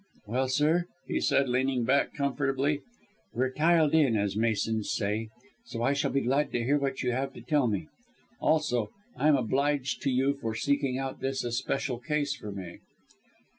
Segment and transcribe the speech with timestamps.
[0.25, 2.81] "Well, sir," he said, leaning back comfortably,
[3.35, 5.27] "we're tiled in, as masons say,
[5.67, 7.87] so I shall be glad to hear what you have to tell me.
[8.39, 12.79] Also, I am obliged to you for seeking out this especial case for me."